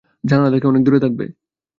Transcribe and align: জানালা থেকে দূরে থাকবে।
জানালা 0.23 0.49
থেকে 0.53 0.65
দূরে 0.85 0.99
থাকবে। 1.03 1.25